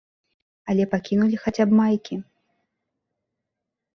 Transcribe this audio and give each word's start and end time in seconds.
Але 0.71 0.83
пакінулі 0.93 1.35
хаця 1.43 1.63
б 1.73 1.77
майкі. 1.81 2.15